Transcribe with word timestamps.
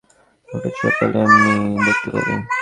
একটু 0.49 0.69
চাপলে 0.79 1.19
আমি 1.25 1.51
দেখতে 1.85 2.07
পারি। 2.13 2.33